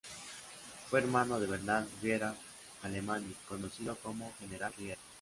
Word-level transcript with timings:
Fue 0.89 0.97
hermano 0.99 1.39
de 1.39 1.45
Bernat 1.45 1.87
Riera 2.01 2.33
Alemany, 2.81 3.35
conocido 3.47 3.95
como 3.97 4.33
"General 4.39 4.73
Riera". 4.75 4.97